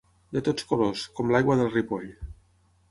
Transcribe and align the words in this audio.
De 0.37 0.41
tots 0.47 0.65
colors, 0.71 1.03
com 1.19 1.31
l'aigua 1.35 1.59
del 1.61 1.71
Ripoll. 1.77 2.11